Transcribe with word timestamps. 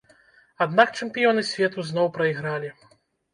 Аднак 0.65 0.89
чэмпіёны 0.99 1.43
свету 1.51 1.85
зноў 1.91 2.11
прайгралі! 2.17 2.73